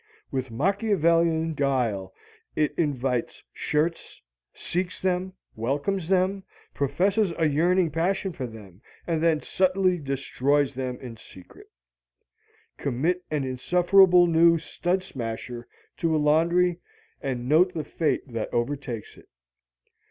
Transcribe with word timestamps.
With 0.31 0.49
Machiavellian 0.49 1.53
guile 1.53 2.11
it 2.55 2.73
invites 2.75 3.43
shirts, 3.53 4.19
seeks 4.51 4.99
them, 4.99 5.33
welcomes 5.55 6.07
them, 6.09 6.43
professes 6.73 7.31
a 7.37 7.47
yearning 7.47 7.91
passion 7.91 8.33
for 8.33 8.47
them; 8.47 8.81
and 9.05 9.21
then 9.21 9.41
subtly 9.43 9.99
destroys 9.99 10.73
them 10.73 10.97
in 11.01 11.17
secret. 11.17 11.67
Commit 12.77 13.23
an 13.29 13.43
insufferable 13.43 14.25
new 14.25 14.57
stud 14.57 15.03
smasher 15.03 15.67
to 15.97 16.15
a 16.15 16.17
laundry 16.17 16.79
and 17.21 17.47
note 17.47 17.75
the 17.75 17.83
fate 17.83 18.23
that 18.27 18.51
overtakes 18.51 19.17
it. 19.19 19.29